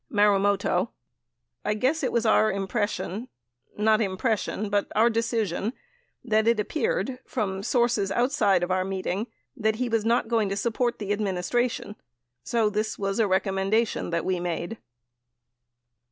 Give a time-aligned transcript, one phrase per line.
[0.11, 0.89] Marumoto.
[1.63, 3.27] I guess it was our impression—
[3.77, 5.73] not impression, but our decision,
[6.25, 10.57] that it appeared, from sources outside of our meeting, that he was not going to
[10.57, 11.95] support the administration
[12.43, 14.79] so this was a recommendation that we made.